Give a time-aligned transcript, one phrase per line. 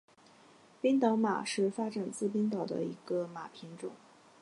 [0.81, 3.91] 冰岛马是发展自冰岛的一个马品种。